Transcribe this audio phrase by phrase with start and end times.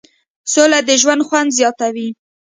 [0.53, 2.09] سوله د ژوند خوند زیاتوي.